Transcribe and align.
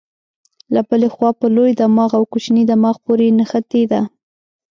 له 0.73 0.81
بلې 0.89 1.09
خوا 1.15 1.29
په 1.39 1.47
لوی 1.55 1.71
دماغ 1.81 2.11
او 2.19 2.23
کوچني 2.31 2.63
دماغ 2.71 2.95
پورې 3.05 3.27
نښتې 3.37 3.83
ده. 3.91 4.01